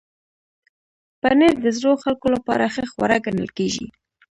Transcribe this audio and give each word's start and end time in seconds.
پنېر 1.21 1.55
د 1.61 1.67
زړو 1.77 1.91
خلکو 2.03 2.27
لپاره 2.35 2.65
ښه 2.73 2.83
خواړه 2.91 3.17
ګڼل 3.25 3.49
کېږي. 3.57 3.85